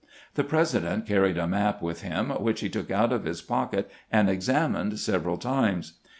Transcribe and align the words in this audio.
The 0.33 0.43
President 0.43 1.05
carried 1.05 1.37
a 1.37 1.45
map 1.45 1.79
with 1.83 2.01
him, 2.01 2.31
which 2.31 2.61
he 2.61 2.69
took 2.69 2.89
out 2.89 3.13
of 3.13 3.23
his 3.25 3.43
pocket 3.43 3.87
and 4.11 4.31
examined 4.31 4.97
several 4.97 5.37
times. 5.37 5.99